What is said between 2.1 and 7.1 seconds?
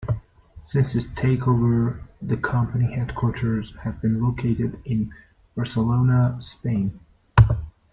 the company headquarters have been located in Barcelona, Spain.